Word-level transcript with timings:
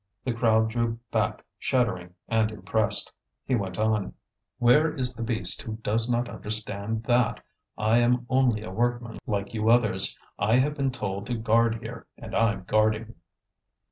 The 0.25 0.33
crowd 0.33 0.69
drew 0.71 0.97
back 1.11 1.45
shuddering 1.59 2.15
and 2.27 2.49
impressed. 2.49 3.13
He 3.45 3.53
went 3.53 3.77
on: 3.77 4.15
"Where 4.57 4.91
is 4.95 5.13
the 5.13 5.21
beast 5.21 5.61
who 5.61 5.73
does 5.83 6.09
not 6.09 6.27
understand 6.27 7.03
that? 7.03 7.43
I 7.77 7.99
am 7.99 8.25
only 8.27 8.63
a 8.63 8.71
workman 8.71 9.19
like 9.27 9.53
you 9.53 9.69
others. 9.69 10.17
I 10.39 10.55
have 10.55 10.73
been 10.73 10.89
told 10.89 11.27
to 11.27 11.35
guard 11.37 11.83
here, 11.83 12.07
and 12.17 12.35
I'm 12.35 12.63
guarding." 12.63 13.13